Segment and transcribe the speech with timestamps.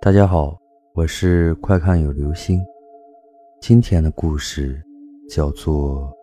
[0.00, 0.56] 大家好，
[0.94, 2.64] 我是快看有流星。
[3.60, 4.80] 今天的故事
[5.28, 6.02] 叫做《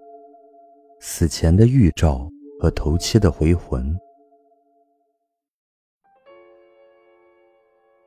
[1.01, 2.25] 死前的预兆
[2.57, 3.93] 和头七的回魂》。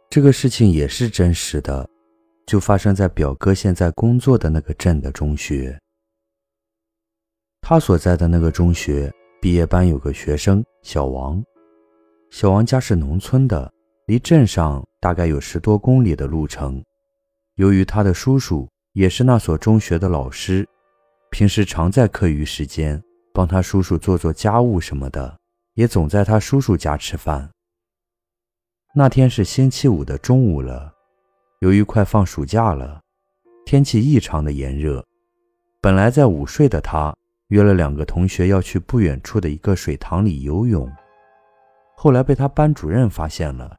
[0.08, 1.86] 这个事情也是真实的，
[2.46, 5.78] 就发生在表哥现在工作的那个镇的中学。
[7.60, 11.44] 他所在的那个中学毕业班有个学生小王，
[12.30, 13.70] 小王家是农村的，
[14.06, 16.82] 离镇上大概有十多公里的路程。
[17.56, 20.66] 由于他的叔叔也是那所中学的老师，
[21.30, 25.36] 平时常在课余时间帮他叔叔做做家务什么的，
[25.74, 27.50] 也总在他叔叔家吃饭。
[28.94, 30.92] 那天是星期五的中午了，
[31.60, 33.00] 由于快放暑假了，
[33.64, 35.04] 天气异常的炎热，
[35.80, 37.14] 本来在午睡的他。
[37.48, 40.86] 约了两个同学要去不远处的一个水塘里游泳，
[41.96, 43.74] 后来被他班主任发现了，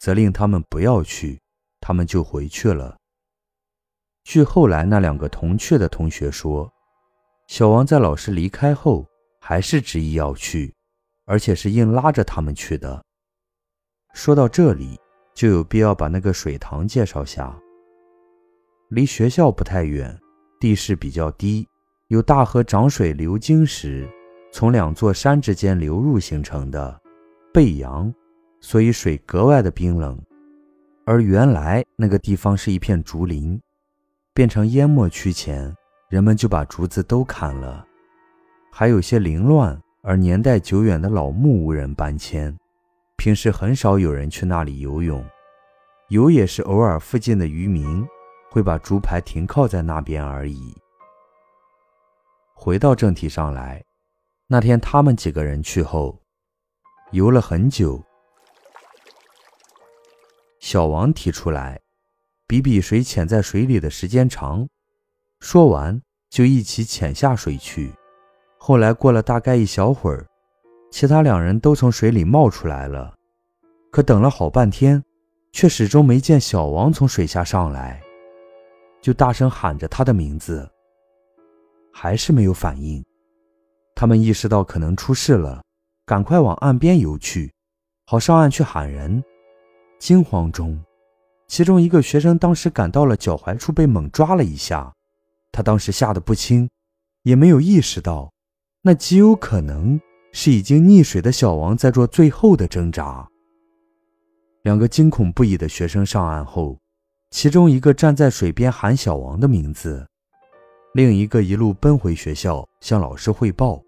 [0.00, 1.38] 责令他们不要去，
[1.80, 2.96] 他们就回去了。
[4.24, 6.72] 据后来那两个同去的同学说，
[7.46, 9.06] 小王在老师离开后
[9.40, 10.74] 还是执意要去，
[11.26, 13.02] 而且是硬拉着他们去的。
[14.14, 14.98] 说到这里，
[15.34, 17.54] 就有必要把那个水塘介绍下。
[18.88, 20.18] 离学校不太远，
[20.58, 21.68] 地势比较低。
[22.08, 24.08] 有大河涨水流经时，
[24.50, 27.00] 从两座山之间流入形成的
[27.52, 28.12] 背阳，
[28.60, 30.20] 所以水格外的冰冷。
[31.06, 33.60] 而原来那个地方是一片竹林，
[34.32, 35.74] 变成淹没区前，
[36.08, 37.84] 人们就把竹子都砍了，
[38.70, 42.56] 还有些凌乱而年代久远的老木无人搬迁，
[43.16, 45.24] 平时很少有人去那里游泳，
[46.10, 48.06] 游也是偶尔附近的渔民
[48.50, 50.76] 会把竹排停靠在那边而已。
[52.54, 53.82] 回到正题上来，
[54.46, 56.20] 那天他们几个人去后，
[57.10, 58.00] 游了很久。
[60.60, 61.80] 小王提出来，
[62.46, 64.68] 比比谁潜在水里的时间长。
[65.40, 67.90] 说完，就一起潜下水去。
[68.58, 70.26] 后来过了大概一小会儿，
[70.90, 73.14] 其他两人都从水里冒出来了，
[73.90, 75.02] 可等了好半天，
[75.50, 78.02] 却始终没见小王从水下上来，
[79.00, 80.70] 就大声喊着他的名字。
[81.90, 83.02] 还是没有反应，
[83.94, 85.62] 他们意识到可能出事了，
[86.04, 87.50] 赶快往岸边游去，
[88.04, 89.24] 好上岸去喊人。
[90.00, 90.82] 惊慌中，
[91.46, 94.90] 其中一个学生当时感到了脚踝处被猛抓了一下，
[95.52, 96.68] 他当时吓得不轻，
[97.22, 98.32] 也没有意识到，
[98.80, 100.00] 那极有可能
[100.32, 103.28] 是已经溺水的小王在做最后的挣扎。
[104.62, 106.78] 两个惊恐不已的学生上岸后，
[107.30, 110.06] 其中一个站在水边喊小王的名字。
[110.94, 113.82] 另一个一路奔回学校，向老师汇报。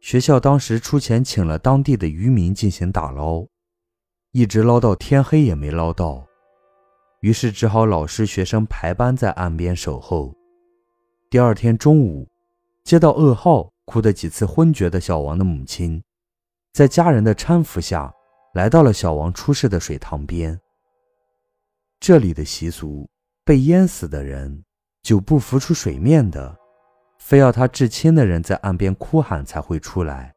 [0.00, 3.46] 学校当时出钱请了当地的渔民进行打捞，
[4.36, 6.22] 一直捞到天黑也没捞到，
[7.20, 10.30] 于是只好老师学生排班在岸边守候。
[11.30, 12.28] 第二天中午，
[12.84, 16.02] 接到噩耗，哭得几次昏厥的小王的母亲，
[16.74, 18.12] 在家人的搀扶下
[18.52, 20.60] 来到了小王出事的水塘边。
[21.98, 23.08] 这里的习俗，
[23.42, 24.62] 被淹死的人。
[25.02, 26.54] 就不浮出水面的，
[27.20, 30.34] 非要他至亲的人在岸边哭喊才会出来。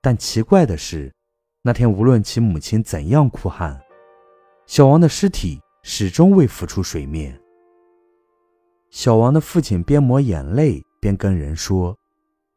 [0.00, 1.14] 但奇怪的是，
[1.62, 3.80] 那天无论其母亲怎样哭喊，
[4.66, 7.38] 小王的尸体始终未浮出水面。
[8.90, 11.96] 小王的父亲边抹眼泪边跟人说：“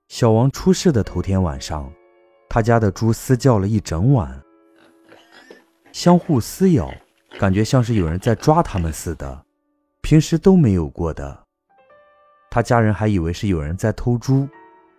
[0.07, 1.91] 小王出事的头天晚上，
[2.47, 4.41] 他家的猪嘶叫了一整晚，
[5.91, 6.89] 相互撕咬，
[7.39, 9.45] 感觉像是有人在抓他们似的。”
[10.01, 11.43] 平时都没有过的，
[12.49, 14.49] 他家人还以为是有人在偷猪，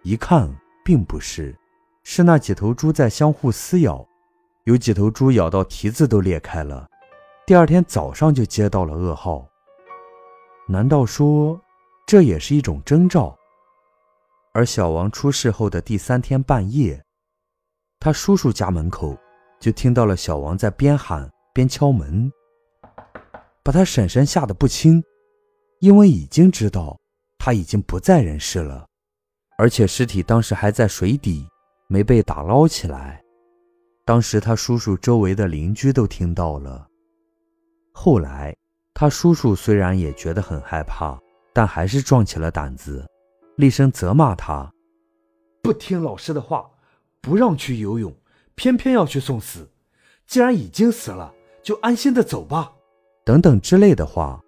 [0.03, 0.49] 一看
[0.85, 1.55] 并不是，
[2.05, 4.07] 是那几头猪在相互撕咬，
[4.65, 6.89] 有几头猪咬到蹄子都裂开了。
[7.47, 9.47] 第二天早上就接到了噩耗。
[10.69, 11.61] 难道说
[12.07, 13.37] 这也是一种征兆？
[14.55, 17.03] 而小王出事后的第三天半夜，
[17.99, 19.17] 他叔叔家门口
[19.59, 22.31] 就听到了小王在边喊边敲门。
[23.65, 25.03] 把他婶婶吓得不轻，
[25.79, 26.99] 因为已经知道
[27.39, 28.87] 他已经不在人世了，
[29.57, 31.49] 而且尸体当时还在水底，
[31.93, 33.23] 没被打捞起来。
[34.03, 36.89] 当时他叔叔周围的邻居都听到了。
[37.93, 38.57] 后来
[38.95, 41.21] 他叔叔虽然也觉得很害怕，
[41.53, 43.07] 但还是壮起了胆子，
[43.57, 44.73] 厉声责骂他
[45.63, 46.71] ：“不听老师的话，
[47.21, 48.11] 不让去游泳，
[48.55, 49.69] 偏偏要去送死。
[50.27, 52.73] 既然已经死了，就安心的走吧。”
[53.23, 54.41] 等等之类的话，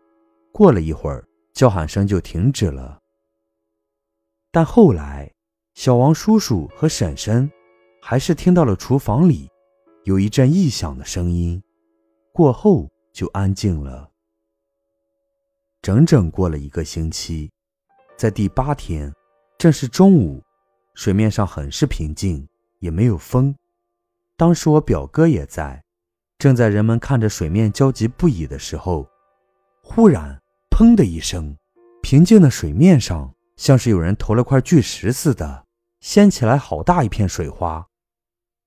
[0.50, 2.98] 过了一会儿，叫喊声就停止了。
[4.50, 5.30] 但后来，
[5.74, 7.50] 小王叔叔和婶婶
[8.00, 9.50] 还是听到了厨房里
[10.04, 11.60] 有一阵异响的声音，
[12.32, 14.08] 过后就安静了。
[15.82, 17.50] 整整过了一个星期，
[18.16, 19.12] 在第八天，
[19.58, 20.40] 正是中午，
[20.94, 22.46] 水面上很是平静，
[22.78, 23.54] 也没有风。
[24.36, 25.82] 当时我表哥也在，
[26.38, 29.08] 正在人们看着水面焦急不已的时候，
[29.82, 30.40] 忽然
[30.70, 31.56] “砰”的一声，
[32.00, 35.63] 平静的水面上像是有人投了块巨石似的，
[36.04, 37.86] 掀起来好大一片水花。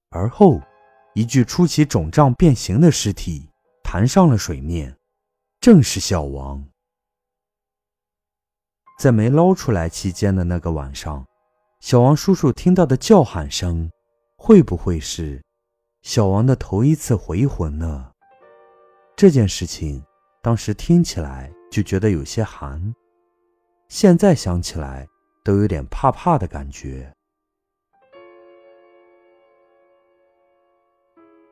[0.09, 0.59] 而后，
[1.13, 3.47] 一具出奇肿胀变形的尸体
[3.83, 4.97] 弹上了水面，
[5.61, 6.67] 正是小王。
[8.97, 11.23] 在没捞出来期间的那个晚上，
[11.79, 13.87] 小王叔叔听到的叫喊声，
[14.35, 15.39] 会不会是？
[16.01, 18.13] 小王的头一次回魂呢？
[19.15, 20.03] 这件事情
[20.41, 22.95] 当时听起来就觉得有些寒，
[23.89, 25.07] 现在想起来
[25.43, 27.13] 都有点怕怕的感觉。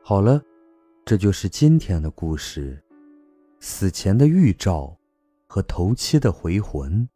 [0.07, 0.39] 好了，
[1.03, 2.79] 这就是今天的故事：
[3.59, 4.95] 死前的预兆
[5.47, 7.09] 和头七的回魂。